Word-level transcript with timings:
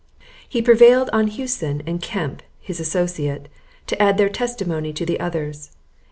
He 0.49 0.63
prevailed 0.63 1.11
on 1.13 1.27
Hewson, 1.27 1.83
and 1.85 2.01
Kemp, 2.01 2.41
his 2.59 2.79
associate, 2.79 3.49
to 3.85 4.01
add 4.01 4.17
their 4.17 4.29
testimony 4.29 4.93
to 4.93 5.05
the 5.05 5.19
others. 5.19 5.73